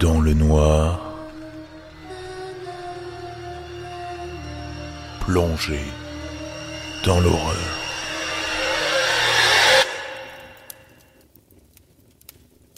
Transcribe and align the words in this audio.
dans 0.00 0.20
le 0.20 0.32
noir, 0.32 1.16
plongé 5.20 5.80
dans 7.04 7.18
l'horreur. 7.20 7.56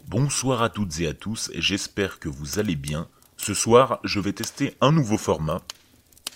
Bonsoir 0.07 0.63
à 0.63 0.71
toutes 0.71 0.99
et 1.01 1.09
à 1.09 1.13
tous, 1.13 1.51
j'espère 1.55 2.21
que 2.21 2.31
vous 2.31 2.59
allez 2.59 2.77
bien. 2.77 3.07
Ce 3.37 3.53
soir, 3.53 4.01
je 4.03 4.19
vais 4.19 4.33
tester 4.33 4.75
un 4.81 4.93
nouveau 4.93 5.19
format. 5.19 5.61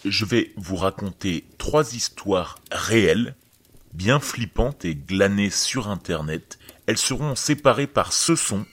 Je 0.05 0.27
vais 0.27 0.53
vous 0.57 0.77
raconter 0.77 1.47
trois 1.57 1.95
histoires 1.95 2.59
réelles, 2.71 3.37
bien 3.95 4.21
flippantes 4.21 4.85
et 4.85 4.95
glanées 4.95 5.51
sur 5.51 5.89
Internet. 5.89 6.59
Elles 6.87 6.99
seront 6.99 7.35
séparées 7.37 7.87
par 7.87 8.13
ce 8.13 8.37
son 8.37 8.67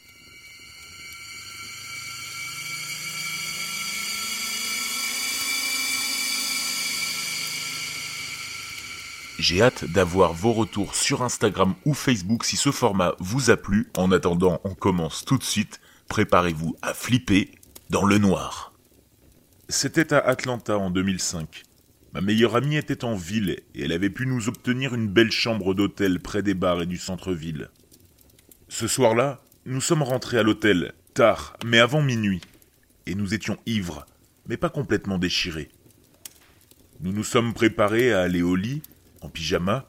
J'ai 9.41 9.63
hâte 9.63 9.85
d'avoir 9.85 10.33
vos 10.33 10.53
retours 10.53 10.93
sur 10.93 11.23
Instagram 11.23 11.73
ou 11.83 11.95
Facebook 11.95 12.45
si 12.45 12.57
ce 12.57 12.69
format 12.69 13.15
vous 13.17 13.49
a 13.49 13.57
plu. 13.57 13.89
En 13.97 14.11
attendant, 14.11 14.61
on 14.63 14.75
commence 14.75 15.25
tout 15.25 15.39
de 15.39 15.43
suite. 15.43 15.81
Préparez-vous 16.09 16.75
à 16.83 16.93
flipper 16.93 17.49
dans 17.89 18.05
le 18.05 18.19
noir. 18.19 18.71
C'était 19.67 20.13
à 20.13 20.19
Atlanta 20.19 20.77
en 20.77 20.91
2005. 20.91 21.63
Ma 22.13 22.21
meilleure 22.21 22.55
amie 22.55 22.75
était 22.75 23.03
en 23.03 23.15
ville 23.15 23.59
et 23.73 23.85
elle 23.85 23.93
avait 23.93 24.11
pu 24.11 24.27
nous 24.27 24.47
obtenir 24.47 24.93
une 24.93 25.07
belle 25.07 25.31
chambre 25.31 25.73
d'hôtel 25.73 26.19
près 26.19 26.43
des 26.43 26.53
bars 26.53 26.83
et 26.83 26.85
du 26.85 26.99
centre-ville. 26.99 27.71
Ce 28.69 28.87
soir-là, 28.87 29.41
nous 29.65 29.81
sommes 29.81 30.03
rentrés 30.03 30.37
à 30.37 30.43
l'hôtel, 30.43 30.93
tard, 31.15 31.57
mais 31.65 31.79
avant 31.79 32.03
minuit, 32.03 32.41
et 33.07 33.15
nous 33.15 33.33
étions 33.33 33.57
ivres, 33.65 34.05
mais 34.45 34.57
pas 34.57 34.69
complètement 34.69 35.17
déchirés. 35.17 35.69
Nous 36.99 37.11
nous 37.11 37.23
sommes 37.23 37.55
préparés 37.55 38.13
à 38.13 38.21
aller 38.21 38.43
au 38.43 38.55
lit 38.55 38.83
en 39.21 39.29
pyjama, 39.29 39.87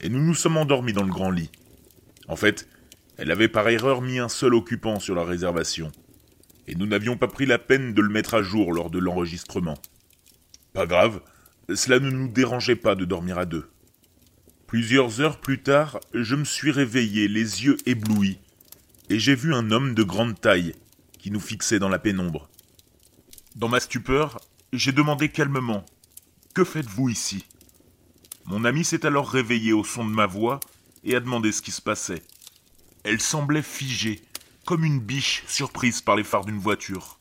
et 0.00 0.08
nous 0.08 0.20
nous 0.20 0.34
sommes 0.34 0.56
endormis 0.56 0.92
dans 0.92 1.02
le 1.02 1.12
grand 1.12 1.30
lit. 1.30 1.50
En 2.28 2.36
fait, 2.36 2.68
elle 3.16 3.30
avait 3.30 3.48
par 3.48 3.68
erreur 3.68 4.02
mis 4.02 4.18
un 4.18 4.28
seul 4.28 4.54
occupant 4.54 5.00
sur 5.00 5.14
la 5.14 5.24
réservation, 5.24 5.90
et 6.66 6.74
nous 6.74 6.86
n'avions 6.86 7.16
pas 7.16 7.28
pris 7.28 7.46
la 7.46 7.58
peine 7.58 7.94
de 7.94 8.02
le 8.02 8.08
mettre 8.08 8.34
à 8.34 8.42
jour 8.42 8.72
lors 8.72 8.90
de 8.90 8.98
l'enregistrement. 8.98 9.78
Pas 10.72 10.86
grave, 10.86 11.20
cela 11.74 11.98
ne 11.98 12.10
nous 12.10 12.28
dérangeait 12.28 12.76
pas 12.76 12.94
de 12.94 13.04
dormir 13.04 13.38
à 13.38 13.46
deux. 13.46 13.68
Plusieurs 14.66 15.20
heures 15.20 15.40
plus 15.40 15.62
tard, 15.62 16.00
je 16.12 16.34
me 16.34 16.44
suis 16.44 16.70
réveillé, 16.70 17.28
les 17.28 17.64
yeux 17.64 17.76
éblouis, 17.86 18.38
et 19.08 19.18
j'ai 19.18 19.34
vu 19.34 19.54
un 19.54 19.70
homme 19.70 19.94
de 19.94 20.02
grande 20.02 20.40
taille 20.40 20.74
qui 21.18 21.30
nous 21.30 21.40
fixait 21.40 21.78
dans 21.78 21.88
la 21.88 21.98
pénombre. 21.98 22.48
Dans 23.54 23.68
ma 23.68 23.80
stupeur, 23.80 24.38
j'ai 24.72 24.92
demandé 24.92 25.28
calmement 25.30 25.86
Que 26.52 26.64
faites-vous 26.64 27.08
ici? 27.08 27.46
Mon 28.46 28.64
amie 28.64 28.84
s'est 28.84 29.04
alors 29.04 29.28
réveillée 29.28 29.72
au 29.72 29.82
son 29.82 30.04
de 30.04 30.14
ma 30.14 30.26
voix 30.26 30.60
et 31.02 31.16
a 31.16 31.20
demandé 31.20 31.50
ce 31.50 31.62
qui 31.62 31.72
se 31.72 31.82
passait. 31.82 32.22
Elle 33.02 33.20
semblait 33.20 33.62
figée, 33.62 34.22
comme 34.64 34.84
une 34.84 35.00
biche 35.00 35.42
surprise 35.48 36.00
par 36.00 36.14
les 36.14 36.24
phares 36.24 36.44
d'une 36.44 36.58
voiture. 36.58 37.18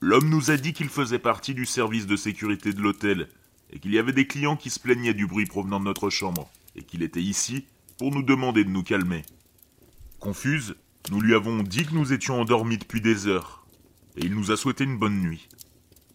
L'homme 0.00 0.28
nous 0.28 0.50
a 0.50 0.56
dit 0.56 0.72
qu'il 0.72 0.88
faisait 0.88 1.18
partie 1.18 1.54
du 1.54 1.66
service 1.66 2.06
de 2.06 2.16
sécurité 2.16 2.72
de 2.72 2.80
l'hôtel 2.80 3.28
et 3.70 3.78
qu'il 3.78 3.92
y 3.92 3.98
avait 3.98 4.12
des 4.12 4.26
clients 4.26 4.56
qui 4.56 4.70
se 4.70 4.80
plaignaient 4.80 5.14
du 5.14 5.26
bruit 5.26 5.46
provenant 5.46 5.78
de 5.78 5.84
notre 5.84 6.08
chambre 6.08 6.50
et 6.74 6.82
qu'il 6.82 7.02
était 7.02 7.22
ici 7.22 7.66
pour 7.98 8.10
nous 8.10 8.22
demander 8.22 8.64
de 8.64 8.70
nous 8.70 8.82
calmer. 8.82 9.22
Confuse, 10.20 10.74
nous 11.10 11.20
lui 11.20 11.34
avons 11.34 11.62
dit 11.62 11.84
que 11.84 11.94
nous 11.94 12.14
étions 12.14 12.40
endormis 12.40 12.78
depuis 12.78 13.02
des 13.02 13.26
heures 13.26 13.66
et 14.16 14.24
il 14.24 14.34
nous 14.34 14.50
a 14.50 14.56
souhaité 14.56 14.84
une 14.84 14.98
bonne 14.98 15.20
nuit. 15.20 15.48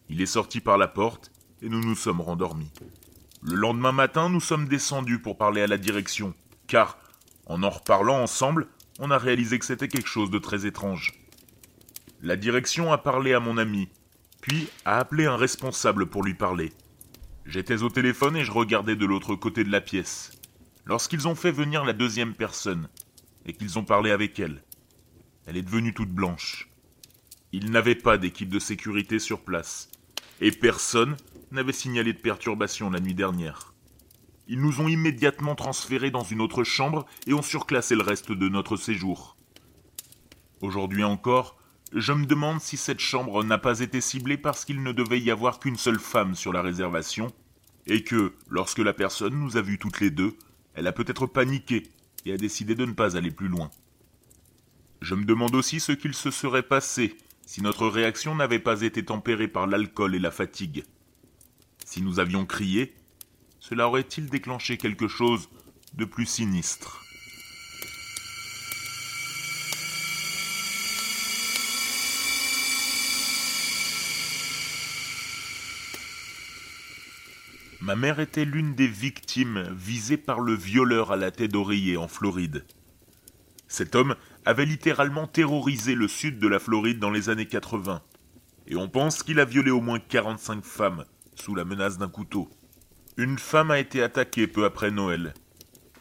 Il 0.09 0.22
est 0.22 0.25
sorti 0.25 0.62
par 0.62 0.80
la 0.80 0.88
porte 0.88 1.31
et 1.62 1.69
nous 1.69 1.81
nous 1.81 1.96
sommes 1.96 2.22
rendormis. 2.22 2.72
Le 3.42 3.56
lendemain 3.56 3.94
matin, 3.94 4.30
nous 4.30 4.42
sommes 4.42 4.68
descendus 4.68 5.20
pour 5.20 5.38
parler 5.38 5.62
à 5.62 5.68
la 5.68 5.78
direction, 5.78 6.34
car, 6.68 6.98
en 7.46 7.64
en 7.64 7.70
reparlant 7.70 8.22
ensemble, 8.22 8.68
on 9.00 9.12
a 9.12 9.18
réalisé 9.18 9.58
que 9.60 9.66
c'était 9.66 9.88
quelque 9.88 10.10
chose 10.10 10.30
de 10.30 10.40
très 10.40 10.66
étrange. 10.66 11.14
La 12.22 12.36
direction 12.36 12.92
a 12.92 12.98
parlé 12.98 13.34
à 13.34 13.40
mon 13.40 13.58
ami, 13.58 13.88
puis 14.42 14.68
a 14.84 15.00
appelé 15.00 15.26
un 15.26 15.38
responsable 15.38 16.08
pour 16.08 16.22
lui 16.22 16.34
parler. 16.34 16.74
J'étais 17.46 17.82
au 17.82 17.90
téléphone 17.90 18.36
et 18.36 18.44
je 18.44 18.52
regardais 18.52 18.98
de 18.98 19.06
l'autre 19.06 19.36
côté 19.36 19.64
de 19.64 19.72
la 19.72 19.80
pièce. 19.80 20.32
Lorsqu'ils 20.86 21.28
ont 21.28 21.36
fait 21.36 21.52
venir 21.52 21.86
la 21.86 21.94
deuxième 21.94 22.34
personne, 22.34 22.90
et 23.46 23.54
qu'ils 23.54 23.80
ont 23.80 23.86
parlé 23.86 24.12
avec 24.12 24.38
elle, 24.40 24.64
elle 25.46 25.56
est 25.56 25.62
devenue 25.62 25.94
toute 25.94 26.12
blanche. 26.12 26.70
Ils 27.54 27.72
n'avaient 27.72 27.96
pas 27.96 28.18
d'équipe 28.18 28.50
de 28.50 28.60
sécurité 28.60 29.18
sur 29.18 29.40
place, 29.40 29.90
et 30.42 30.52
personne 30.52 31.16
n'avait 31.52 31.74
signalé 31.74 32.14
de 32.14 32.20
perturbation 32.20 32.90
la 32.90 33.00
nuit 33.00 33.14
dernière. 33.14 33.74
Ils 34.48 34.62
nous 34.62 34.82
ont 34.82 34.88
immédiatement 34.88 35.56
transférés 35.56 36.12
dans 36.12 36.24
une 36.24 36.42
autre 36.42 36.64
chambre 36.64 37.06
et 37.28 37.34
ont 37.34 37.42
surclassé 37.42 37.96
le 37.96 38.02
reste 38.02 38.32
de 38.32 38.50
notre 38.50 38.78
séjour. 38.78 39.38
Aujourd'hui 40.62 41.04
encore, 41.04 41.58
je 41.94 42.14
me 42.14 42.26
demande 42.26 42.60
si 42.60 42.78
cette 42.78 43.00
chambre 43.00 43.44
n'a 43.44 43.58
pas 43.58 43.80
été 43.80 44.02
ciblée 44.02 44.38
parce 44.38 44.66
qu'il 44.66 44.84
ne 44.84 44.92
devait 44.92 45.20
y 45.20 45.32
avoir 45.32 45.60
qu'une 45.60 45.78
seule 45.78 46.00
femme 46.00 46.36
sur 46.36 46.54
la 46.54 46.62
réservation, 46.62 47.32
et 47.88 48.04
que, 48.04 48.34
lorsque 48.50 48.80
la 48.80 48.94
personne 48.94 49.34
nous 49.34 49.58
a 49.58 49.62
vus 49.62 49.80
toutes 49.80 50.00
les 50.00 50.12
deux, 50.12 50.36
elle 50.76 50.88
a 50.88 50.92
peut-être 50.92 51.26
paniqué 51.26 51.84
et 52.26 52.34
a 52.34 52.38
décidé 52.38 52.76
de 52.76 52.86
ne 52.86 52.94
pas 52.94 53.18
aller 53.18 53.31
plus 53.31 53.48
loin. 53.48 53.72
Je 55.02 55.16
me 55.16 55.26
demande 55.26 55.56
aussi 55.56 55.80
ce 55.80 55.92
qu'il 55.92 56.14
se 56.14 56.30
serait 56.30 56.64
passé 56.64 57.18
si 57.46 57.64
notre 57.64 57.88
réaction 57.88 58.36
n'avait 58.36 58.60
pas 58.60 58.81
été 58.81 59.04
tempérée 59.04 59.48
par 59.48 59.66
l'alcool 59.66 60.14
et 60.14 60.20
la 60.20 60.30
fatigue. 60.30 60.84
Si 61.92 62.04
nous 62.04 62.20
avions 62.20 62.46
crié, 62.46 62.94
cela 63.60 63.88
aurait-il 63.88 64.30
déclenché 64.30 64.78
quelque 64.78 65.08
chose 65.08 65.50
de 65.96 66.06
plus 66.06 66.28
sinistre? 66.28 67.04
Ma 77.82 77.96
mère 77.96 78.20
était 78.20 78.46
l'une 78.46 78.76
des 78.76 78.88
victimes 78.88 79.74
visées 79.76 80.18
par 80.18 80.42
le 80.42 80.54
violeur 80.54 81.12
à 81.12 81.18
la 81.18 81.32
tête 81.32 81.54
d'oreiller 81.54 81.98
en 81.98 82.08
Floride. 82.08 82.66
Cet 83.68 83.96
homme 83.96 84.16
avait 84.46 84.68
littéralement 84.68 85.26
terrorisé 85.26 85.96
le 85.96 86.08
sud 86.08 86.38
de 86.38 86.48
la 86.48 86.60
Floride 86.60 87.00
dans 87.00 87.10
les 87.10 87.30
années 87.30 87.48
80, 87.48 88.04
et 88.68 88.76
on 88.76 88.90
pense 88.90 89.24
qu'il 89.24 89.40
a 89.40 89.46
violé 89.46 89.72
au 89.72 89.82
moins 89.82 89.98
45 89.98 90.64
femmes, 90.64 91.04
sous 91.42 91.56
la 91.56 91.66
menace 91.66 91.98
d'un 91.98 92.10
couteau. 92.10 92.50
Une 93.18 93.38
femme 93.38 93.72
a 93.72 93.80
été 93.80 94.02
attaquée 94.02 94.48
peu 94.48 94.66
après 94.66 94.92
Noël. 94.92 95.34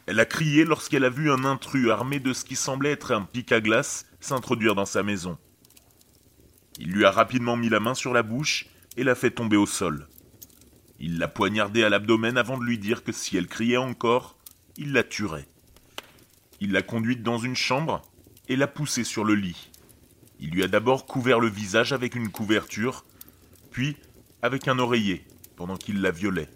Elle 0.06 0.20
a 0.20 0.24
crié 0.24 0.64
lorsqu'elle 0.64 1.04
a 1.04 1.10
vu 1.10 1.30
un 1.30 1.44
intrus 1.44 1.90
armé 1.90 2.20
de 2.20 2.32
ce 2.32 2.44
qui 2.44 2.56
semblait 2.56 2.92
être 2.92 3.12
un 3.12 3.22
pic 3.22 3.52
à 3.52 3.60
glace 3.60 4.06
s'introduire 4.20 4.74
dans 4.74 4.86
sa 4.86 5.02
maison. 5.02 5.36
Il 6.78 6.92
lui 6.92 7.04
a 7.04 7.10
rapidement 7.10 7.56
mis 7.56 7.68
la 7.68 7.80
main 7.80 7.94
sur 7.94 8.12
la 8.12 8.22
bouche 8.22 8.66
et 8.96 9.04
l'a 9.04 9.14
fait 9.14 9.32
tomber 9.32 9.56
au 9.56 9.66
sol. 9.66 10.08
Il 11.00 11.18
l'a 11.18 11.28
poignardée 11.28 11.84
à 11.84 11.88
l'abdomen 11.88 12.36
avant 12.36 12.58
de 12.58 12.64
lui 12.64 12.78
dire 12.78 13.04
que 13.04 13.12
si 13.12 13.36
elle 13.36 13.46
criait 13.46 13.76
encore, 13.76 14.36
il 14.76 14.92
la 14.92 15.02
tuerait. 15.02 15.48
Il 16.60 16.72
l'a 16.72 16.82
conduite 16.82 17.22
dans 17.22 17.38
une 17.38 17.56
chambre 17.56 18.02
et 18.48 18.56
l'a 18.56 18.66
poussée 18.66 19.04
sur 19.04 19.24
le 19.24 19.34
lit. 19.34 19.70
Il 20.40 20.50
lui 20.50 20.62
a 20.62 20.68
d'abord 20.68 21.06
couvert 21.06 21.40
le 21.40 21.48
visage 21.48 21.92
avec 21.92 22.14
une 22.14 22.30
couverture, 22.30 23.04
puis 23.70 23.96
avec 24.42 24.68
un 24.68 24.78
oreiller 24.78 25.24
pendant 25.56 25.76
qu'il 25.76 26.00
la 26.00 26.10
violait. 26.10 26.48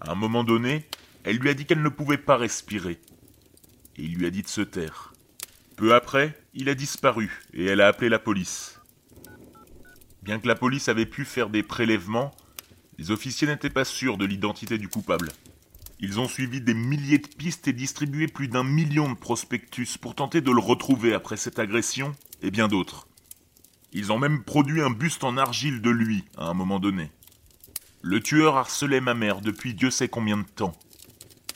À 0.00 0.12
un 0.12 0.14
moment 0.14 0.44
donné, 0.44 0.86
elle 1.24 1.36
lui 1.36 1.50
a 1.50 1.54
dit 1.54 1.66
qu'elle 1.66 1.82
ne 1.82 1.88
pouvait 1.88 2.18
pas 2.18 2.36
respirer. 2.36 2.98
Et 3.96 4.04
il 4.04 4.14
lui 4.14 4.26
a 4.26 4.30
dit 4.30 4.42
de 4.42 4.48
se 4.48 4.60
taire. 4.60 5.12
Peu 5.76 5.94
après, 5.94 6.38
il 6.54 6.68
a 6.68 6.74
disparu 6.74 7.42
et 7.52 7.66
elle 7.66 7.80
a 7.80 7.88
appelé 7.88 8.08
la 8.08 8.18
police. 8.18 8.80
Bien 10.22 10.38
que 10.38 10.48
la 10.48 10.54
police 10.54 10.88
avait 10.88 11.06
pu 11.06 11.24
faire 11.24 11.50
des 11.50 11.62
prélèvements, 11.62 12.30
les 12.98 13.10
officiers 13.10 13.48
n'étaient 13.48 13.70
pas 13.70 13.84
sûrs 13.84 14.18
de 14.18 14.26
l'identité 14.26 14.78
du 14.78 14.88
coupable. 14.88 15.30
Ils 15.98 16.20
ont 16.20 16.28
suivi 16.28 16.60
des 16.60 16.74
milliers 16.74 17.18
de 17.18 17.28
pistes 17.28 17.68
et 17.68 17.72
distribué 17.72 18.26
plus 18.26 18.48
d'un 18.48 18.64
million 18.64 19.10
de 19.10 19.18
prospectus 19.18 19.98
pour 19.98 20.14
tenter 20.14 20.40
de 20.40 20.50
le 20.50 20.60
retrouver 20.60 21.12
après 21.12 21.36
cette 21.36 21.58
agression 21.58 22.12
et 22.42 22.50
bien 22.50 22.68
d'autres. 22.68 23.06
Ils 23.92 24.12
ont 24.12 24.18
même 24.18 24.44
produit 24.44 24.80
un 24.80 24.90
buste 24.90 25.24
en 25.24 25.36
argile 25.36 25.80
de 25.82 25.90
lui 25.90 26.24
à 26.36 26.46
un 26.46 26.54
moment 26.54 26.78
donné. 26.78 27.10
Le 28.02 28.20
tueur 28.20 28.56
harcelait 28.56 29.00
ma 29.00 29.14
mère 29.14 29.40
depuis 29.40 29.74
Dieu 29.74 29.90
sait 29.90 30.08
combien 30.08 30.38
de 30.38 30.44
temps. 30.44 30.72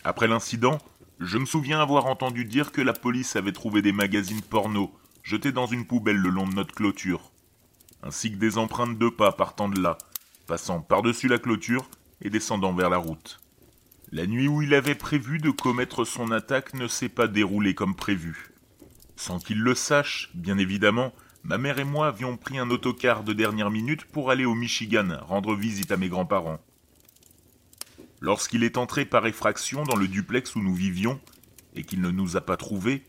Après 0.02 0.26
l'incident, 0.26 0.78
je 1.20 1.38
me 1.38 1.46
souviens 1.46 1.80
avoir 1.80 2.06
entendu 2.06 2.44
dire 2.44 2.72
que 2.72 2.82
la 2.82 2.92
police 2.92 3.36
avait 3.36 3.52
trouvé 3.52 3.82
des 3.82 3.92
magazines 3.92 4.42
porno 4.42 4.92
jetés 5.22 5.52
dans 5.52 5.66
une 5.66 5.86
poubelle 5.86 6.18
le 6.18 6.28
long 6.28 6.46
de 6.46 6.54
notre 6.54 6.74
clôture, 6.74 7.32
ainsi 8.02 8.30
que 8.30 8.36
des 8.36 8.58
empreintes 8.58 8.98
de 8.98 9.08
pas 9.08 9.32
partant 9.32 9.68
de 9.68 9.80
là, 9.80 9.96
passant 10.46 10.80
par-dessus 10.80 11.28
la 11.28 11.38
clôture 11.38 11.88
et 12.20 12.30
descendant 12.30 12.74
vers 12.74 12.90
la 12.90 12.98
route. 12.98 13.40
La 14.12 14.26
nuit 14.26 14.48
où 14.48 14.60
il 14.60 14.74
avait 14.74 14.94
prévu 14.94 15.38
de 15.38 15.50
commettre 15.50 16.04
son 16.04 16.30
attaque 16.30 16.74
ne 16.74 16.86
s'est 16.86 17.08
pas 17.08 17.26
déroulée 17.26 17.74
comme 17.74 17.96
prévu. 17.96 18.50
Sans 19.16 19.38
qu'il 19.38 19.60
le 19.60 19.74
sache, 19.74 20.30
bien 20.34 20.58
évidemment, 20.58 21.12
ma 21.44 21.58
mère 21.58 21.78
et 21.78 21.84
moi 21.84 22.08
avions 22.08 22.36
pris 22.38 22.58
un 22.58 22.70
autocar 22.70 23.22
de 23.22 23.34
dernière 23.34 23.70
minute 23.70 24.06
pour 24.06 24.30
aller 24.30 24.46
au 24.46 24.54
Michigan 24.54 25.18
rendre 25.22 25.54
visite 25.54 25.92
à 25.92 25.98
mes 25.98 26.08
grands-parents. 26.08 26.58
Lorsqu'il 28.20 28.64
est 28.64 28.78
entré 28.78 29.04
par 29.04 29.26
effraction 29.26 29.84
dans 29.84 29.96
le 29.96 30.08
duplex 30.08 30.56
où 30.56 30.60
nous 30.60 30.74
vivions, 30.74 31.20
et 31.74 31.84
qu'il 31.84 32.00
ne 32.00 32.10
nous 32.10 32.36
a 32.36 32.40
pas 32.40 32.56
trouvés, 32.56 33.02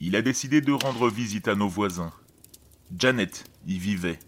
il 0.00 0.14
a 0.16 0.22
décidé 0.22 0.60
de 0.60 0.72
rendre 0.72 1.08
visite 1.08 1.48
à 1.48 1.54
nos 1.54 1.68
voisins. 1.68 2.12
Janet 2.96 3.44
y 3.66 3.78
vivait. 3.78 4.18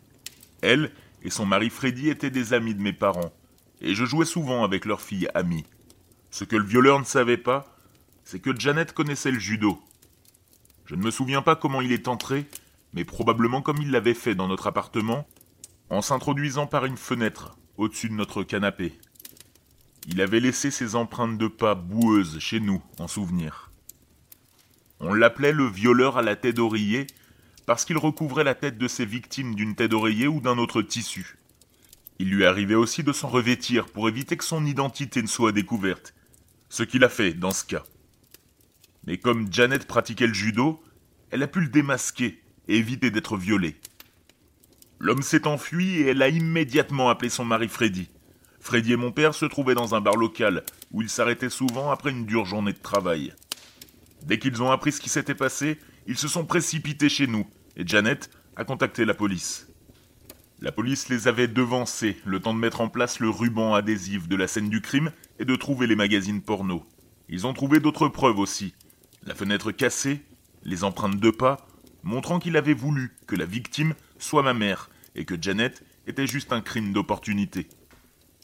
Elle 0.63 0.93
et 1.23 1.31
son 1.31 1.45
mari 1.45 1.69
Freddy 1.69 2.09
étaient 2.09 2.31
des 2.31 2.55
amis 2.55 2.75
de 2.75 2.83
mes 2.83 2.93
parents, 2.93 3.33
et 3.81 3.95
je 3.95 4.05
jouais 4.05 4.25
souvent 4.25 4.65
avec 4.65 4.87
leur 4.87 5.03
fille 5.03 5.29
Amy. 5.35 5.65
Ce 6.31 6.45
que 6.45 6.57
le 6.57 6.65
violeur 6.65 6.99
ne 6.99 7.05
savait 7.05 7.37
pas, 7.37 7.77
c'est 8.25 8.41
que 8.41 8.59
Janet 8.59 8.93
connaissait 8.93 9.31
le 9.31 9.39
judo. 9.39 9.81
Je 10.87 10.95
ne 10.95 11.03
me 11.03 11.11
souviens 11.11 11.43
pas 11.43 11.57
comment 11.57 11.83
il 11.83 11.93
est 11.93 12.09
entré, 12.09 12.47
mais 12.93 13.05
probablement 13.05 13.63
comme 13.63 13.81
il 13.81 13.91
l'avait 13.91 14.15
fait 14.15 14.35
dans 14.35 14.49
notre 14.49 14.67
appartement, 14.67 15.27
en 15.91 16.03
s'introduisant 16.03 16.67
par 16.67 16.85
une 16.85 16.97
fenêtre 16.97 17.57
au-dessus 17.77 18.09
de 18.09 18.15
notre 18.15 18.43
canapé. 18.43 18.99
Il 20.09 20.21
avait 20.21 20.41
laissé 20.41 20.71
ses 20.71 20.95
empreintes 20.97 21.39
de 21.39 21.47
pas 21.47 21.75
boueuses 21.75 22.39
chez 22.39 22.61
nous 22.61 22.83
en 22.99 23.09
souvenir. 23.09 23.71
On 25.01 25.15
l'appelait 25.15 25.53
le 25.53 25.67
violeur 25.67 26.17
à 26.17 26.23
la 26.23 26.37
tête 26.37 26.57
d'oreiller 26.57 27.07
parce 27.67 27.85
qu'il 27.85 27.99
recouvrait 27.99 28.45
la 28.45 28.55
tête 28.55 28.79
de 28.79 28.89
ses 28.89 29.07
victimes 29.07 29.55
d'une 29.55 29.75
tête 29.75 29.91
d'oreiller 29.91 30.27
ou 30.27 30.41
d'un 30.41 30.59
autre 30.59 30.83
tissu. 30.83 31.39
Il 32.19 32.31
lui 32.31 32.45
arrivait 32.45 32.75
aussi 32.75 33.03
de 33.03 33.13
s'en 33.13 33.29
revêtir 33.29 33.87
pour 33.87 34.09
éviter 34.09 34.37
que 34.37 34.45
son 34.45 34.65
identité 34.65 35.23
ne 35.23 35.27
soit 35.27 35.53
découverte, 35.53 36.15
ce 36.69 36.83
qu'il 36.83 37.05
a 37.05 37.09
fait 37.09 37.33
dans 37.33 37.51
ce 37.51 37.65
cas. 37.65 37.85
Mais 39.07 39.19
comme 39.19 39.53
Janet 39.53 39.87
pratiquait 39.87 40.27
le 40.27 40.35
judo, 40.35 40.83
elle 41.31 41.43
a 41.43 41.49
pu 41.49 41.61
le 41.61 41.69
démasquer 41.69 42.42
éviter 42.69 43.11
d'être 43.11 43.37
violée. 43.37 43.77
L'homme 44.99 45.23
s'est 45.23 45.47
enfui 45.47 45.97
et 45.97 46.09
elle 46.09 46.23
a 46.23 46.29
immédiatement 46.29 47.09
appelé 47.09 47.29
son 47.29 47.45
mari 47.45 47.69
Freddy. 47.69 48.09
Freddy 48.61 48.93
et 48.93 48.97
mon 48.97 49.11
père 49.11 49.35
se 49.35 49.45
trouvaient 49.45 49.75
dans 49.75 49.95
un 49.95 50.01
bar 50.01 50.17
local 50.17 50.65
où 50.93 51.03
ils 51.03 51.09
s'arrêtaient 51.09 51.51
souvent 51.51 51.91
après 51.91 52.11
une 52.11 52.27
dure 52.27 52.45
journée 52.45 52.73
de 52.73 52.79
travail. 52.79 53.33
Dès 54.25 54.39
qu'ils 54.39 54.63
ont 54.63 54.71
appris 54.71 54.93
ce 54.93 55.01
qui 55.01 55.09
s'était 55.09 55.35
passé, 55.35 55.79
ils 56.07 56.17
se 56.17 56.29
sont 56.29 56.45
précipités 56.45 57.09
chez 57.09 57.27
nous 57.27 57.47
et 57.77 57.87
Janet 57.87 58.31
a 58.55 58.65
contacté 58.65 59.05
la 59.05 59.15
police. 59.15 59.67
La 60.61 60.71
police 60.71 61.09
les 61.09 61.27
avait 61.27 61.49
devancés, 61.49 62.17
le 62.25 62.39
temps 62.39 62.55
de 62.55 62.61
mettre 62.61 62.81
en 62.81 62.89
place 62.89 63.19
le 63.19 63.29
ruban 63.29 63.75
adhésif 63.75 64.29
de 64.29 64.37
la 64.37 64.47
scène 64.47 64.71
du 64.71 64.81
crime 64.81 65.11
et 65.41 65.45
de 65.45 65.57
trouver 65.57 65.89
les 65.89 65.97
magazines 65.97 66.41
porno. 66.41 66.85
Ils 67.29 67.49
ont 67.49 67.53
trouvé 67.53 67.81
d'autres 67.81 68.07
preuves 68.07 68.39
aussi. 68.39 68.75
La 69.25 69.35
fenêtre 69.35 69.73
cassée, 69.73 70.23
les 70.63 70.85
empreintes 70.85 71.19
de 71.19 71.31
pas, 71.31 71.67
montrant 72.03 72.39
qu'il 72.39 72.57
avait 72.57 72.75
voulu 72.75 73.17
que 73.27 73.37
la 73.37 73.45
victime 73.45 73.95
soit 74.19 74.43
ma 74.43 74.55
mère 74.55 74.91
et 75.15 75.25
que 75.25 75.41
Janet 75.41 75.83
était 76.07 76.27
juste 76.27 76.53
un 76.53 76.61
crime 76.61 76.93
d'opportunité. 76.93 77.69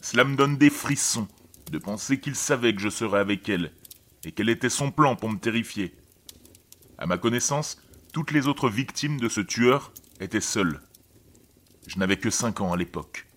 Cela 0.01 0.23
me 0.23 0.35
donne 0.35 0.57
des 0.57 0.69
frissons 0.69 1.27
de 1.71 1.77
penser 1.77 2.19
qu'il 2.19 2.35
savait 2.35 2.73
que 2.73 2.81
je 2.81 2.89
serais 2.89 3.19
avec 3.19 3.49
elle 3.49 3.71
et 4.25 4.31
quel 4.31 4.49
était 4.49 4.69
son 4.69 4.91
plan 4.91 5.15
pour 5.15 5.29
me 5.29 5.37
terrifier. 5.37 5.95
À 6.97 7.05
ma 7.05 7.17
connaissance, 7.17 7.81
toutes 8.13 8.31
les 8.31 8.47
autres 8.47 8.69
victimes 8.69 9.19
de 9.19 9.29
ce 9.29 9.41
tueur 9.41 9.93
étaient 10.19 10.41
seules. 10.41 10.81
Je 11.87 11.97
n'avais 11.97 12.17
que 12.17 12.29
cinq 12.29 12.61
ans 12.61 12.73
à 12.73 12.77
l'époque. 12.77 13.27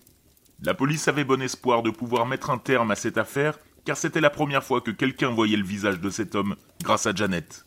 La 0.61 0.73
police 0.73 1.07
avait 1.07 1.23
bon 1.23 1.41
espoir 1.41 1.83
de 1.83 1.89
pouvoir 1.89 2.25
mettre 2.25 2.49
un 2.49 2.57
terme 2.57 2.91
à 2.91 2.95
cette 2.95 3.17
affaire, 3.17 3.59
car 3.85 3.97
c'était 3.97 4.21
la 4.21 4.29
première 4.29 4.63
fois 4.63 4.81
que 4.81 4.91
quelqu'un 4.91 5.29
voyait 5.29 5.57
le 5.57 5.65
visage 5.65 5.99
de 5.99 6.09
cet 6.09 6.35
homme 6.35 6.55
grâce 6.81 7.05
à 7.05 7.13
Janet. 7.13 7.65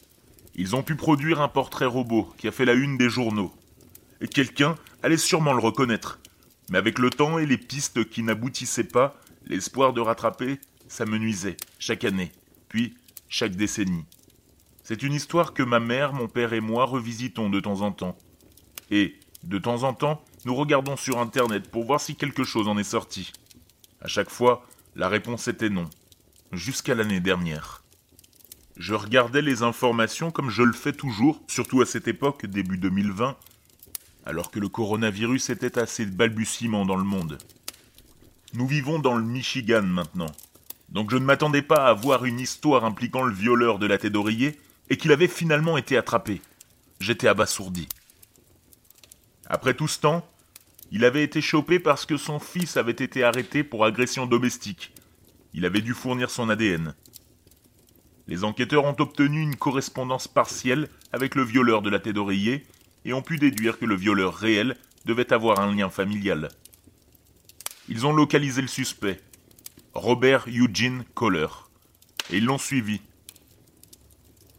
Ils 0.59 0.75
ont 0.75 0.83
pu 0.83 0.97
produire 0.97 1.43
un 1.43 1.49
portrait 1.49 1.85
robot 1.85 2.33
qui 2.39 2.49
a 2.49 2.51
fait 2.51 2.65
la 2.65 2.73
une 2.73 2.97
des 2.97 3.11
journaux. 3.11 3.55
Et 4.23 4.27
quelqu'un 4.27 4.75
allait 5.03 5.19
sûrement 5.19 5.53
le 5.53 5.61
reconnaître. 5.61 6.19
Mais 6.71 6.79
avec 6.79 6.99
le 6.99 7.11
temps 7.11 7.39
et 7.39 7.45
les 7.45 7.59
pistes 7.59 8.09
qui 8.09 8.23
n'aboutissaient 8.23 8.85
pas, 8.85 9.21
l'espoir 9.45 9.93
de 9.93 10.01
rattraper, 10.01 10.59
ça 10.89 11.05
me 11.05 11.19
nuisait, 11.19 11.59
chaque 11.79 12.05
année, 12.05 12.33
puis 12.71 12.95
chaque 13.29 13.55
décennie. 13.55 14.07
C'est 14.83 15.03
une 15.03 15.13
histoire 15.13 15.53
que 15.53 15.63
ma 15.63 15.79
mère, 15.79 16.15
mon 16.15 16.27
père 16.27 16.55
et 16.55 16.61
moi 16.61 16.87
revisitons 16.87 17.51
de 17.51 17.61
temps 17.61 17.83
en 17.83 17.93
temps. 17.93 18.17
Et, 18.91 19.19
de 19.45 19.59
temps 19.59 19.83
en 19.83 19.93
temps, 19.93 20.25
nous 20.47 20.55
regardons 20.55 20.97
sur 20.97 21.19
Internet 21.19 21.71
pour 21.71 21.85
voir 21.85 22.01
si 22.01 22.17
quelque 22.17 22.45
chose 22.45 22.67
en 22.67 22.79
est 22.79 22.85
sorti. 22.85 23.31
À 24.01 24.09
chaque 24.09 24.31
fois, 24.31 24.67
la 24.95 25.09
réponse 25.09 25.49
était 25.49 25.69
non. 25.69 25.91
Jusqu'à 26.53 26.95
l'année 26.95 27.21
dernière. 27.21 27.83
Je 28.77 28.93
regardais 28.93 29.41
les 29.41 29.63
informations 29.63 30.31
comme 30.31 30.51
je 30.51 30.63
le 30.63 30.75
fais 30.75 30.93
toujours, 30.93 31.41
surtout 31.49 31.81
à 31.81 31.87
cette 31.87 32.09
époque, 32.09 32.45
début 32.45 32.77
2020, 32.77 33.37
alors 34.27 34.51
que 34.51 34.61
le 34.61 34.69
coronavirus 34.69 35.49
était 35.49 35.79
assez 35.79 36.05
balbutiement 36.05 36.85
dans 36.85 36.97
le 36.97 37.05
monde. 37.05 37.39
Nous 38.53 38.67
vivons 38.67 38.99
dans 38.99 39.17
le 39.17 39.25
Michigan 39.25 39.83
maintenant. 39.83 40.31
Donc 40.91 41.11
je 41.11 41.17
ne 41.17 41.25
m'attendais 41.25 41.63
pas 41.63 41.87
à 41.87 41.95
voir 41.95 42.27
une 42.27 42.39
histoire 42.39 42.85
impliquant 42.85 43.23
le 43.23 43.35
violeur 43.35 43.79
de 43.79 43.87
la 43.87 43.97
tête 43.97 44.13
d'oreiller 44.13 44.59
et 44.91 44.99
qu'il 44.99 45.11
avait 45.11 45.27
finalement 45.27 45.79
été 45.79 45.97
attrapé. 45.97 46.43
J'étais 47.01 47.29
abasourdi. 47.29 47.89
Après 49.47 49.75
tout 49.75 49.89
ce 49.89 50.01
temps, 50.01 50.29
il 50.93 51.05
avait 51.05 51.25
été 51.25 51.41
chopé 51.41 51.81
parce 51.81 52.05
que 52.05 52.19
son 52.19 52.39
fils 52.39 52.77
avait 52.77 52.93
été 52.93 53.25
arrêté 53.25 53.65
pour 53.65 53.87
agression 53.87 54.27
domestique. 54.27 54.93
Il 55.55 55.65
avait 55.65 55.81
dû 55.81 55.95
fournir 55.95 56.31
son 56.31 56.51
ADN. 56.51 56.95
Les 58.29 58.45
enquêteurs 58.45 58.85
ont 58.85 58.97
obtenu 58.99 59.41
une 59.41 59.57
correspondance 59.57 60.29
partielle 60.29 60.89
avec 61.13 61.35
le 61.35 61.45
violeur 61.45 61.83
de 61.83 61.91
la 61.91 61.99
tête 61.99 62.15
d'oreiller 62.15 62.67
et 63.05 63.13
ont 63.13 63.23
pu 63.23 63.39
déduire 63.39 63.79
que 63.79 63.85
le 63.85 63.95
violeur 63.95 64.35
réel 64.35 64.77
devait 65.05 65.33
avoir 65.33 65.61
un 65.61 65.75
lien 65.75 65.91
familial. 65.91 66.49
Ils 67.89 68.05
ont 68.07 68.13
localisé 68.13 68.63
le 68.63 68.69
suspect, 68.69 69.21
Robert 69.95 70.47
Eugene 70.49 71.05
Kohler, 71.15 71.47
et 72.31 72.39
ils 72.39 72.45
l'ont 72.45 72.59
suivi 72.59 73.01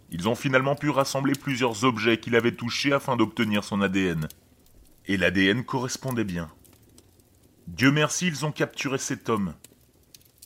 ils 0.09 0.29
ont 0.29 0.35
finalement 0.35 0.75
pu 0.75 0.89
rassembler 0.89 1.33
plusieurs 1.33 1.83
objets 1.83 2.19
qu'il 2.19 2.35
avait 2.35 2.53
touchés 2.53 2.93
afin 2.93 3.17
d'obtenir 3.17 3.63
son 3.63 3.81
ADN. 3.81 4.27
Et 5.05 5.17
l'ADN 5.17 5.63
correspondait 5.63 6.23
bien. 6.23 6.49
Dieu 7.67 7.91
merci, 7.91 8.27
ils 8.27 8.45
ont 8.45 8.51
capturé 8.51 8.97
cet 8.97 9.29
homme. 9.29 9.53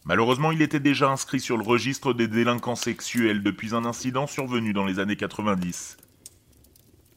Malheureusement, 0.06 0.52
il 0.52 0.62
était 0.62 0.80
déjà 0.80 1.12
inscrit 1.12 1.40
sur 1.40 1.58
le 1.58 1.64
registre 1.64 2.14
des 2.14 2.28
délinquants 2.28 2.76
sexuels 2.76 3.44
depuis 3.44 3.76
un 3.76 3.86
incident 3.86 4.26
survenu 4.26 4.74
dans 4.74 4.86
les 4.86 5.00
années 5.00 5.16
90. 5.16 5.98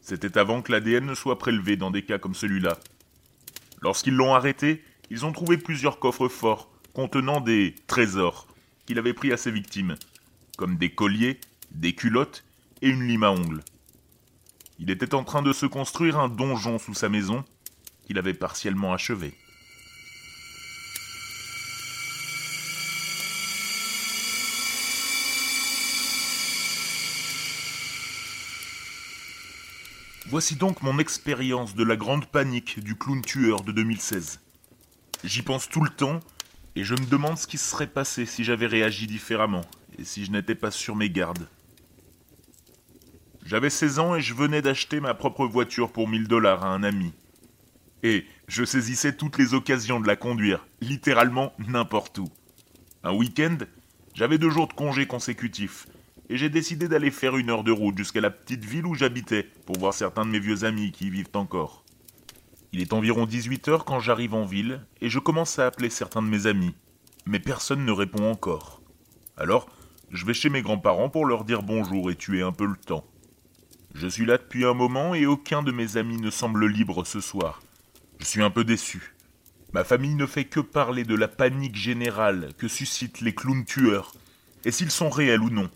C'était 0.02 0.36
avant 0.36 0.60
que 0.60 0.70
l'ADN 0.70 1.06
ne 1.06 1.14
soit 1.14 1.38
prélevé 1.38 1.76
dans 1.76 1.90
des 1.90 2.02
cas 2.02 2.18
comme 2.18 2.34
celui-là. 2.34 2.78
Lorsqu'ils 3.80 4.14
l'ont 4.14 4.34
arrêté, 4.34 4.84
ils 5.10 5.24
ont 5.24 5.32
trouvé 5.32 5.56
plusieurs 5.56 5.98
coffres 5.98 6.28
forts 6.28 6.70
contenant 6.92 7.40
des 7.40 7.74
trésors 7.86 8.46
qu'il 8.86 8.98
avait 8.98 9.14
pris 9.14 9.32
à 9.32 9.38
ses 9.38 9.50
victimes, 9.50 9.96
comme 10.58 10.76
des 10.76 10.90
colliers, 10.90 11.40
des 11.70 11.94
culottes 11.94 12.44
et 12.82 12.88
une 12.88 13.06
lime 13.06 13.24
à 13.24 13.30
ongles. 13.30 13.62
Il 14.78 14.90
était 14.90 15.14
en 15.14 15.24
train 15.24 15.42
de 15.42 15.52
se 15.52 15.66
construire 15.66 16.18
un 16.18 16.28
donjon 16.28 16.78
sous 16.78 16.94
sa 16.94 17.08
maison 17.08 17.44
qu'il 18.06 18.18
avait 18.18 18.34
partiellement 18.34 18.92
achevé. 18.92 19.34
Voici 30.34 30.56
donc 30.56 30.82
mon 30.82 30.98
expérience 30.98 31.76
de 31.76 31.84
la 31.84 31.94
grande 31.94 32.26
panique 32.26 32.80
du 32.80 32.96
clown 32.96 33.22
tueur 33.22 33.60
de 33.60 33.70
2016. 33.70 34.40
J'y 35.22 35.42
pense 35.42 35.68
tout 35.68 35.80
le 35.80 35.90
temps 35.90 36.18
et 36.74 36.82
je 36.82 36.94
me 36.94 37.06
demande 37.06 37.38
ce 37.38 37.46
qui 37.46 37.56
se 37.56 37.70
serait 37.70 37.86
passé 37.86 38.26
si 38.26 38.42
j'avais 38.42 38.66
réagi 38.66 39.06
différemment 39.06 39.60
et 39.96 40.02
si 40.02 40.24
je 40.24 40.32
n'étais 40.32 40.56
pas 40.56 40.72
sur 40.72 40.96
mes 40.96 41.08
gardes. 41.08 41.46
J'avais 43.46 43.70
16 43.70 44.00
ans 44.00 44.16
et 44.16 44.22
je 44.22 44.34
venais 44.34 44.60
d'acheter 44.60 44.98
ma 44.98 45.14
propre 45.14 45.46
voiture 45.46 45.92
pour 45.92 46.08
1000 46.08 46.26
dollars 46.26 46.64
à 46.64 46.70
un 46.70 46.82
ami. 46.82 47.12
Et 48.02 48.26
je 48.48 48.64
saisissais 48.64 49.16
toutes 49.16 49.38
les 49.38 49.54
occasions 49.54 50.00
de 50.00 50.08
la 50.08 50.16
conduire, 50.16 50.66
littéralement 50.80 51.52
n'importe 51.60 52.18
où. 52.18 52.28
Un 53.04 53.12
week-end, 53.12 53.58
j'avais 54.14 54.38
deux 54.38 54.50
jours 54.50 54.66
de 54.66 54.72
congé 54.72 55.06
consécutifs, 55.06 55.86
et 56.28 56.36
j'ai 56.36 56.48
décidé 56.48 56.88
d'aller 56.88 57.10
faire 57.10 57.36
une 57.36 57.50
heure 57.50 57.64
de 57.64 57.72
route 57.72 57.98
jusqu'à 57.98 58.20
la 58.20 58.30
petite 58.30 58.64
ville 58.64 58.86
où 58.86 58.94
j'habitais 58.94 59.48
pour 59.66 59.78
voir 59.78 59.94
certains 59.94 60.24
de 60.24 60.30
mes 60.30 60.40
vieux 60.40 60.64
amis 60.64 60.92
qui 60.92 61.06
y 61.06 61.10
vivent 61.10 61.28
encore. 61.34 61.84
Il 62.72 62.80
est 62.80 62.92
environ 62.92 63.26
18 63.26 63.68
heures 63.68 63.84
quand 63.84 64.00
j'arrive 64.00 64.34
en 64.34 64.44
ville 64.44 64.80
et 65.00 65.10
je 65.10 65.18
commence 65.18 65.58
à 65.58 65.66
appeler 65.66 65.90
certains 65.90 66.22
de 66.22 66.28
mes 66.28 66.46
amis, 66.46 66.74
mais 67.26 67.38
personne 67.38 67.84
ne 67.84 67.92
répond 67.92 68.28
encore. 68.30 68.82
Alors, 69.36 69.68
je 70.10 70.26
vais 70.26 70.34
chez 70.34 70.48
mes 70.48 70.62
grands-parents 70.62 71.08
pour 71.08 71.26
leur 71.26 71.44
dire 71.44 71.62
bonjour 71.62 72.10
et 72.10 72.16
tuer 72.16 72.42
un 72.42 72.52
peu 72.52 72.66
le 72.66 72.76
temps. 72.76 73.04
Je 73.94 74.08
suis 74.08 74.26
là 74.26 74.38
depuis 74.38 74.64
un 74.64 74.74
moment 74.74 75.14
et 75.14 75.26
aucun 75.26 75.62
de 75.62 75.70
mes 75.70 75.96
amis 75.96 76.16
ne 76.16 76.30
semble 76.30 76.66
libre 76.66 77.04
ce 77.04 77.20
soir. 77.20 77.62
Je 78.18 78.24
suis 78.24 78.42
un 78.42 78.50
peu 78.50 78.64
déçu. 78.64 79.14
Ma 79.72 79.84
famille 79.84 80.14
ne 80.14 80.26
fait 80.26 80.44
que 80.44 80.60
parler 80.60 81.04
de 81.04 81.14
la 81.14 81.28
panique 81.28 81.76
générale 81.76 82.50
que 82.58 82.68
suscitent 82.68 83.20
les 83.20 83.34
clowns 83.34 83.64
tueurs, 83.64 84.12
et 84.64 84.70
s'ils 84.70 84.90
sont 84.90 85.10
réels 85.10 85.42
ou 85.42 85.50
non. 85.50 85.68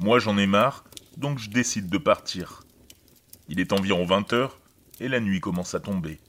Moi 0.00 0.20
j'en 0.20 0.38
ai 0.38 0.46
marre, 0.46 0.84
donc 1.16 1.40
je 1.40 1.50
décide 1.50 1.88
de 1.88 1.98
partir. 1.98 2.62
Il 3.48 3.58
est 3.58 3.72
environ 3.72 4.04
20 4.04 4.32
heures, 4.32 4.60
et 5.00 5.08
la 5.08 5.18
nuit 5.18 5.40
commence 5.40 5.74
à 5.74 5.80
tomber. 5.80 6.20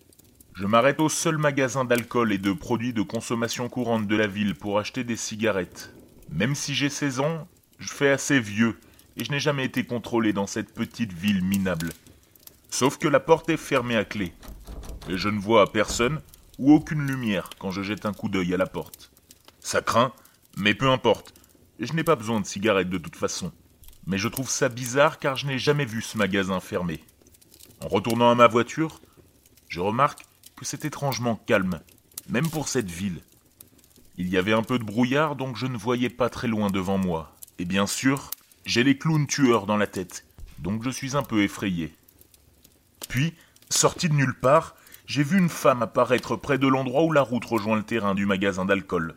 Je 0.55 0.65
m'arrête 0.65 0.99
au 0.99 1.07
seul 1.07 1.37
magasin 1.37 1.85
d'alcool 1.85 2.33
et 2.33 2.39
de 2.39 2.51
produits 2.51 2.93
de 2.93 3.03
consommation 3.03 3.69
courante 3.69 4.07
de 4.07 4.15
la 4.15 4.25
ville 4.25 4.55
pour 4.55 4.79
acheter 4.79 5.03
des 5.03 5.15
cigarettes. 5.15 5.93
Même 6.31 6.55
si 6.55 6.73
j'ai 6.73 6.89
16 6.89 7.19
ans, 7.19 7.47
je 7.77 7.89
fais 7.89 8.09
assez 8.09 8.39
vieux 8.39 8.79
et 9.17 9.23
je 9.23 9.31
n'ai 9.31 9.39
jamais 9.39 9.65
été 9.65 9.85
contrôlé 9.85 10.33
dans 10.33 10.47
cette 10.47 10.73
petite 10.73 11.13
ville 11.13 11.43
minable. 11.43 11.91
Sauf 12.71 12.97
que 12.97 13.07
la 13.07 13.19
porte 13.19 13.49
est 13.49 13.57
fermée 13.57 13.95
à 13.95 14.03
clé. 14.03 14.33
Et 15.07 15.17
je 15.17 15.29
ne 15.29 15.39
vois 15.39 15.71
personne 15.71 16.19
ou 16.57 16.73
aucune 16.73 17.05
lumière 17.05 17.51
quand 17.59 17.71
je 17.71 17.83
jette 17.83 18.05
un 18.05 18.13
coup 18.13 18.29
d'œil 18.29 18.53
à 18.53 18.57
la 18.57 18.67
porte. 18.67 19.11
Ça 19.59 19.81
craint, 19.81 20.11
mais 20.57 20.73
peu 20.73 20.89
importe. 20.89 21.33
Je 21.79 21.93
n'ai 21.93 22.03
pas 22.03 22.15
besoin 22.15 22.41
de 22.41 22.45
cigarettes 22.45 22.89
de 22.89 22.97
toute 22.97 23.15
façon. 23.15 23.51
Mais 24.09 24.17
je 24.17 24.27
trouve 24.27 24.49
ça 24.49 24.69
bizarre 24.69 25.19
car 25.19 25.35
je 25.35 25.45
n'ai 25.45 25.59
jamais 25.59 25.85
vu 25.85 26.01
ce 26.01 26.17
magasin 26.17 26.59
fermé. 26.59 27.03
En 27.79 27.87
retournant 27.87 28.31
à 28.31 28.35
ma 28.35 28.47
voiture, 28.47 29.01
je 29.67 29.79
remarque 29.79 30.25
que 30.55 30.65
c'est 30.65 30.83
étrangement 30.83 31.35
calme, 31.35 31.79
même 32.27 32.49
pour 32.49 32.69
cette 32.69 32.89
ville. 32.89 33.21
Il 34.17 34.27
y 34.27 34.37
avait 34.37 34.53
un 34.53 34.63
peu 34.63 34.79
de 34.79 34.83
brouillard 34.83 35.35
donc 35.35 35.57
je 35.57 35.67
ne 35.67 35.77
voyais 35.77 36.09
pas 36.09 36.27
très 36.27 36.47
loin 36.47 36.71
devant 36.71 36.97
moi. 36.97 37.35
Et 37.59 37.65
bien 37.65 37.85
sûr, 37.85 38.31
j'ai 38.65 38.83
les 38.83 38.97
clowns 38.97 39.27
tueurs 39.27 39.67
dans 39.67 39.77
la 39.77 39.85
tête, 39.85 40.25
donc 40.57 40.83
je 40.83 40.89
suis 40.89 41.15
un 41.15 41.23
peu 41.23 41.43
effrayé. 41.43 41.93
Puis, 43.09 43.35
sorti 43.69 44.09
de 44.09 44.15
nulle 44.15 44.39
part, 44.39 44.75
j'ai 45.05 45.21
vu 45.21 45.37
une 45.37 45.49
femme 45.49 45.83
apparaître 45.83 46.35
près 46.35 46.57
de 46.57 46.67
l'endroit 46.67 47.03
où 47.03 47.11
la 47.11 47.21
route 47.21 47.45
rejoint 47.45 47.77
le 47.77 47.83
terrain 47.83 48.15
du 48.15 48.25
magasin 48.25 48.65
d'alcool. 48.65 49.13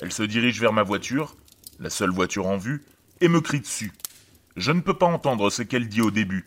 Elle 0.00 0.12
se 0.12 0.22
dirige 0.22 0.60
vers 0.60 0.72
ma 0.72 0.84
voiture, 0.84 1.34
la 1.80 1.90
seule 1.90 2.10
voiture 2.10 2.46
en 2.46 2.58
vue, 2.58 2.84
et 3.20 3.28
me 3.28 3.40
crie 3.40 3.60
dessus. 3.60 3.92
Je 4.56 4.70
ne 4.70 4.80
peux 4.80 4.94
pas 4.94 5.06
entendre 5.06 5.50
ce 5.50 5.62
qu'elle 5.62 5.88
dit 5.88 6.00
au 6.00 6.12
début, 6.12 6.46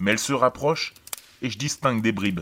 mais 0.00 0.10
elle 0.10 0.18
se 0.18 0.32
rapproche 0.32 0.92
et 1.40 1.50
je 1.50 1.58
distingue 1.58 2.02
des 2.02 2.10
bribes. 2.10 2.40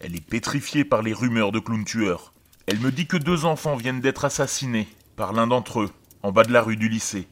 Elle 0.00 0.16
est 0.16 0.24
pétrifiée 0.24 0.84
par 0.84 1.02
les 1.02 1.12
rumeurs 1.12 1.52
de 1.52 1.60
clown 1.60 1.84
tueurs. 1.84 2.32
Elle 2.66 2.80
me 2.80 2.90
dit 2.90 3.06
que 3.06 3.16
deux 3.16 3.44
enfants 3.44 3.76
viennent 3.76 4.00
d'être 4.00 4.24
assassinés 4.24 4.88
par 5.14 5.32
l'un 5.32 5.46
d'entre 5.46 5.82
eux, 5.82 5.90
en 6.22 6.32
bas 6.32 6.44
de 6.44 6.52
la 6.52 6.62
rue 6.62 6.76
du 6.76 6.88
lycée, 6.88 7.28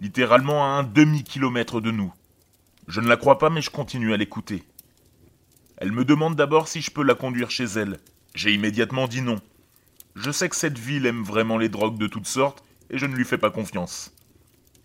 littéralement 0.00 0.64
à 0.64 0.68
un 0.78 0.82
demi-kilomètre 0.82 1.80
de 1.80 1.90
nous. 1.90 2.12
Je 2.88 3.00
ne 3.00 3.08
la 3.08 3.16
crois 3.16 3.38
pas, 3.38 3.48
mais 3.48 3.62
je 3.62 3.70
continue 3.70 4.12
à 4.12 4.18
l'écouter. 4.18 4.64
Elle 5.78 5.92
me 5.92 6.04
demande 6.04 6.36
d'abord 6.36 6.68
si 6.68 6.82
je 6.82 6.90
peux 6.90 7.02
la 7.02 7.14
conduire 7.14 7.50
chez 7.50 7.64
elle. 7.64 7.98
J'ai 8.34 8.52
immédiatement 8.52 9.08
dit 9.08 9.22
non. 9.22 9.40
Je 10.14 10.30
sais 10.30 10.48
que 10.48 10.56
cette 10.56 10.78
ville 10.78 11.06
aime 11.06 11.22
vraiment 11.22 11.56
les 11.56 11.70
drogues 11.70 11.98
de 11.98 12.06
toutes 12.06 12.26
sortes, 12.26 12.62
et 12.90 12.98
je 12.98 13.06
ne 13.06 13.14
lui 13.14 13.24
fais 13.24 13.38
pas 13.38 13.50
confiance. 13.50 14.12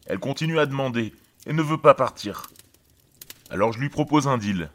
Elle 0.06 0.20
continue 0.20 0.58
à 0.58 0.66
demander, 0.66 1.14
et 1.50 1.54
ne 1.54 1.64
veut 1.64 1.80
pas 1.80 1.96
partir. 1.96 2.44
Alors 3.50 3.74
je 3.74 3.80
lui 3.80 3.90
propose 3.90 4.28
un 4.28 4.38
deal. 4.38 4.70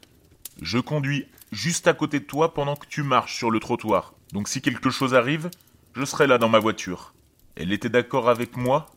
Je 0.61 0.79
conduis 0.79 1.27
juste 1.53 1.87
à 1.87 1.95
côté 1.95 2.19
de 2.19 2.25
toi 2.25 2.53
pendant 2.53 2.75
que 2.75 2.89
tu 2.89 3.05
marches 3.05 3.37
sur 3.37 3.53
le 3.53 3.61
trottoir. 3.61 4.15
Donc 4.33 4.49
si 4.49 4.61
quelque 4.61 4.91
chose 4.91 5.15
arrive, 5.15 5.51
je 5.95 6.05
serai 6.05 6.27
là 6.27 6.37
dans 6.37 6.49
ma 6.49 6.59
voiture. 6.59 7.15
Elle 7.55 7.73
était 7.73 7.89
d'accord 7.89 8.29
avec 8.29 8.57
moi 8.57 8.91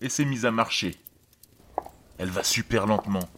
et 0.00 0.08
s'est 0.08 0.24
mise 0.24 0.44
à 0.44 0.50
marcher. 0.50 0.96
Elle 2.18 2.30
va 2.30 2.42
super 2.42 2.86
lentement. 2.86 3.30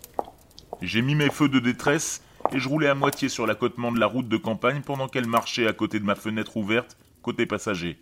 J'ai 0.81 1.03
mis 1.03 1.15
mes 1.15 1.31
feux 1.31 1.51
de 1.51 1.59
détresse 1.59 2.23
et 2.51 2.59
je 2.59 2.69
roulais 2.71 2.89
à 2.89 2.95
moitié 2.95 3.29
sur 3.29 3.47
l'accotement 3.47 3.93
de 3.93 4.01
la 4.01 4.07
route 4.07 4.29
de 4.29 4.37
campagne 4.39 4.81
pendant 4.81 5.07
qu'elle 5.07 5.29
marchait 5.29 5.69
à 5.69 5.75
côté 5.75 6.01
de 6.01 6.07
ma 6.07 6.15
fenêtre 6.15 6.57
ouverte, 6.57 6.97
côté 7.21 7.45
passager. 7.45 8.01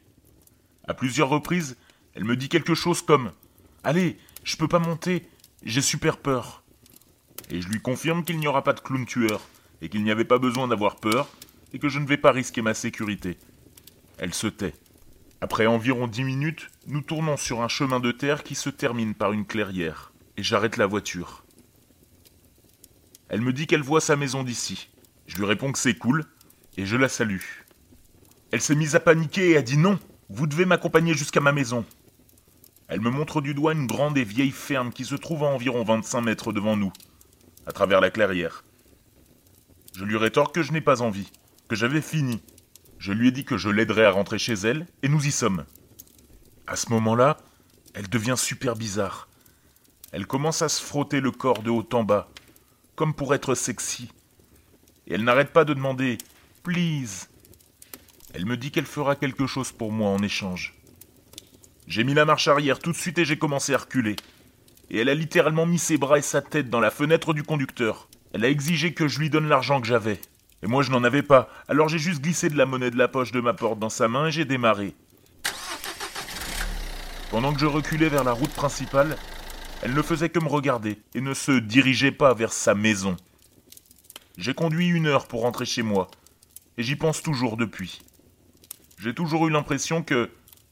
À 0.87 0.95
plusieurs 0.95 1.29
reprises, 1.29 1.77
elle 2.15 2.25
me 2.25 2.37
dit 2.37 2.49
quelque 2.49 2.77
chose 2.77 3.03
comme 3.03 3.33
Allez, 3.83 4.19
je 4.45 4.57
peux 4.57 4.69
pas 4.69 4.79
monter, 4.79 5.29
j'ai 5.63 5.83
super 5.83 6.19
peur. 6.19 6.63
Et 7.51 7.61
je 7.61 7.69
lui 7.69 7.81
confirme 7.81 8.25
qu'il 8.25 8.39
n'y 8.39 8.47
aura 8.47 8.65
pas 8.65 8.73
de 8.73 8.81
clown 8.81 9.07
tueur, 9.07 9.41
et 9.83 9.89
qu'il 9.89 10.05
n'y 10.05 10.11
avait 10.11 10.25
pas 10.25 10.39
besoin 10.39 10.69
d'avoir 10.69 10.97
peur, 10.97 11.29
et 11.73 11.79
que 11.79 11.89
je 11.89 11.99
ne 11.99 12.07
vais 12.07 12.17
pas 12.17 12.33
risquer 12.33 12.63
ma 12.63 12.75
sécurité. 12.75 13.39
Elle 14.19 14.35
se 14.35 14.47
tait. 14.47 14.75
Après 15.41 15.67
environ 15.67 16.07
dix 16.07 16.25
minutes, 16.25 16.69
nous 16.87 17.01
tournons 17.01 17.37
sur 17.37 17.63
un 17.63 17.69
chemin 17.69 18.01
de 18.01 18.13
terre 18.13 18.43
qui 18.43 18.55
se 18.55 18.71
termine 18.71 19.15
par 19.15 19.33
une 19.33 19.47
clairière, 19.47 20.13
et 20.37 20.43
j'arrête 20.43 20.77
la 20.77 20.87
voiture. 20.87 21.45
Elle 23.29 23.41
me 23.41 23.53
dit 23.53 23.67
qu'elle 23.67 23.83
voit 23.83 24.01
sa 24.01 24.17
maison 24.17 24.43
d'ici. 24.43 24.89
Je 25.27 25.37
lui 25.37 25.45
réponds 25.45 25.73
que 25.73 25.79
c'est 25.79 25.97
cool, 25.97 26.25
et 26.77 26.85
je 26.85 26.97
la 26.97 27.09
salue. 27.09 27.43
Elle 28.51 28.61
s'est 28.61 28.75
mise 28.75 28.97
à 28.97 29.01
paniquer 29.01 29.51
et 29.51 29.57
a 29.57 29.63
dit 29.63 29.77
non, 29.77 29.99
vous 30.29 30.47
devez 30.47 30.65
m'accompagner 30.65 31.15
jusqu'à 31.15 31.41
ma 31.41 31.53
maison. 31.53 31.85
Elle 32.91 33.01
me 33.01 33.11
montre 33.11 33.41
du 33.41 33.55
doigt 33.55 33.73
une 33.73 33.87
grande 33.87 34.19
et 34.19 34.25
vieille 34.25 34.51
ferme 34.51 34.93
qui 34.93 35.05
se 35.05 35.15
trouve 35.15 35.45
à 35.45 35.47
environ 35.47 35.85
25 35.85 36.23
mètres 36.23 36.53
devant 36.53 36.77
nous, 36.77 36.93
à 37.65 37.71
travers 37.71 38.01
la 38.01 38.11
clairière. 38.11 38.65
Je 39.97 40.05
lui 40.05 40.17
rétorque 40.17 40.57
que 40.57 40.65
je 40.65 40.73
n'ai 40.73 40.81
pas 40.81 41.01
envie, 41.01 41.31
que 41.69 41.77
j'avais 41.77 42.01
fini. 42.01 42.43
Je 42.99 43.13
lui 43.13 43.29
ai 43.29 43.31
dit 43.31 43.45
que 43.45 43.57
je 43.57 43.69
l'aiderais 43.69 44.07
à 44.07 44.11
rentrer 44.11 44.41
chez 44.41 44.55
elle, 44.55 44.89
et 45.05 45.09
nous 45.09 45.25
y 45.25 45.31
sommes. 45.31 45.65
À 46.67 46.75
ce 46.75 46.91
moment-là, 46.91 47.37
elle 47.95 48.09
devient 48.09 48.35
super 48.37 48.75
bizarre. 48.75 49.29
Elle 50.11 50.27
commence 50.27 50.61
à 50.61 50.69
se 50.69 50.83
frotter 50.83 51.21
le 51.21 51.31
corps 51.31 51.63
de 51.63 51.71
haut 51.71 51.89
en 51.93 52.03
bas, 52.03 52.29
comme 52.97 53.15
pour 53.15 53.37
être 53.37 53.55
sexy. 53.55 54.11
Et 55.07 55.15
elle 55.15 55.23
n'arrête 55.23 55.53
pas 55.53 55.65
de 55.65 55.75
demander 55.75 56.19
Please. 56.65 57.29
Elle 58.35 58.47
me 58.47 58.57
dit 58.57 58.73
qu'elle 58.73 58.85
fera 58.85 59.15
quelque 59.15 59.47
chose 59.47 59.71
pour 59.71 59.93
moi 59.93 60.11
en 60.11 60.23
échange. 60.25 60.80
J'ai 61.91 62.05
mis 62.05 62.15
la 62.15 62.25
marche 62.25 62.47
arrière 62.47 62.79
tout 62.79 62.93
de 62.93 62.97
suite 62.97 63.19
et 63.19 63.25
j'ai 63.25 63.37
commencé 63.37 63.75
à 63.75 63.79
reculer. 63.79 64.15
Et 64.91 64.99
elle 64.99 65.09
a 65.09 65.15
littéralement 65.15 65.67
mis 65.67 65.81
ses 65.81 65.99
bras 65.99 66.19
et 66.19 66.23
sa 66.23 66.41
tête 66.41 66.71
dans 66.71 66.79
la 66.79 66.93
fenêtre 66.93 67.35
du 67.35 67.43
conducteur. 67.43 68.09
Elle 68.33 68.45
a 68.45 68.49
exigé 68.49 68.95
que 68.95 69.09
je 69.09 69.19
lui 69.19 69.29
donne 69.29 69.49
l'argent 69.49 69.81
que 69.81 69.89
j'avais. 69.89 70.21
Et 70.63 70.69
moi 70.69 70.85
je 70.85 70.93
n'en 70.93 71.03
avais 71.03 71.25
pas, 71.25 71.49
alors 71.67 71.89
j'ai 71.89 71.99
juste 71.99 72.23
glissé 72.23 72.49
de 72.49 72.57
la 72.57 72.65
monnaie 72.65 72.93
de 72.93 72.97
la 72.97 73.09
poche 73.09 73.33
de 73.33 73.41
ma 73.41 73.55
porte 73.55 73.81
dans 73.81 73.89
sa 73.89 74.07
main 74.07 74.29
et 74.29 74.31
j'ai 74.31 74.45
démarré. 74.45 74.95
Pendant 77.33 77.53
que 77.53 77.59
je 77.59 77.67
reculais 77.67 78.09
vers 78.09 78.23
la 78.23 78.35
route 78.35 78.55
principale, 78.55 79.17
elle 79.83 79.95
ne 79.95 80.03
faisait 80.03 80.29
que 80.29 80.39
me 80.39 80.49
regarder 80.49 80.97
et 81.17 81.21
ne 81.21 81.35
se 81.35 81.51
dirigeait 81.51 82.13
pas 82.13 82.35
vers 82.35 82.53
sa 82.53 82.77
maison. 82.77 83.17
J'ai 84.39 84.55
conduit 84.55 84.87
une 84.87 85.09
heure 85.09 85.27
pour 85.27 85.41
rentrer 85.41 85.65
chez 85.67 85.83
moi, 85.83 86.09
et 86.79 86.85
j'y 86.85 86.95
pense 86.95 87.21
toujours 87.21 87.57
depuis. 87.57 88.01
J'ai 89.01 89.13
toujours 89.13 89.49
eu 89.49 89.51
l'impression 89.51 90.05
que, 90.05 90.31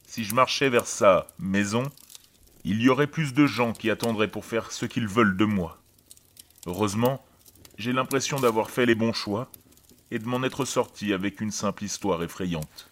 si 0.09 0.23
je 0.23 0.33
marchais 0.33 0.69
vers 0.69 0.87
sa 0.87 1.27
maison, 1.37 1.83
il 2.63 2.81
y 2.81 2.89
aurait 2.89 3.05
plus 3.05 3.35
de 3.35 3.45
gens 3.45 3.73
qui 3.73 3.91
attendraient 3.91 4.27
pour 4.27 4.43
faire 4.43 4.71
ce 4.71 4.87
qu'ils 4.87 5.07
veulent 5.07 5.37
de 5.37 5.45
moi. 5.45 5.77
Heureusement, 6.65 7.23
j'ai 7.77 7.93
l'impression 7.93 8.39
d'avoir 8.39 8.71
fait 8.71 8.87
les 8.87 8.95
bons 8.95 9.13
choix 9.13 9.51
et 10.09 10.17
de 10.17 10.25
m'en 10.25 10.41
être 10.41 10.65
sorti 10.65 11.13
avec 11.13 11.41
une 11.41 11.51
simple 11.51 11.83
histoire 11.83 12.23
effrayante. 12.23 12.88